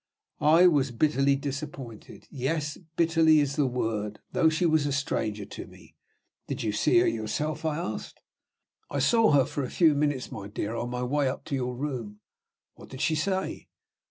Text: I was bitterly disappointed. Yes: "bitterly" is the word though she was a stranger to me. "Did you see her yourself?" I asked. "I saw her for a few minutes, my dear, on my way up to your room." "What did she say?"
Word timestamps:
I 0.39 0.65
was 0.65 0.89
bitterly 0.89 1.35
disappointed. 1.35 2.25
Yes: 2.31 2.75
"bitterly" 2.95 3.39
is 3.39 3.55
the 3.55 3.67
word 3.67 4.17
though 4.31 4.49
she 4.49 4.65
was 4.65 4.87
a 4.87 4.91
stranger 4.91 5.45
to 5.45 5.67
me. 5.67 5.95
"Did 6.47 6.63
you 6.63 6.71
see 6.71 6.97
her 6.97 7.07
yourself?" 7.07 7.65
I 7.65 7.77
asked. 7.77 8.19
"I 8.89 8.97
saw 8.97 9.29
her 9.33 9.45
for 9.45 9.63
a 9.63 9.69
few 9.69 9.93
minutes, 9.93 10.31
my 10.31 10.47
dear, 10.47 10.73
on 10.75 10.89
my 10.89 11.03
way 11.03 11.29
up 11.29 11.45
to 11.45 11.55
your 11.55 11.75
room." 11.75 12.19
"What 12.73 12.89
did 12.89 13.01
she 13.01 13.13
say?" 13.13 13.67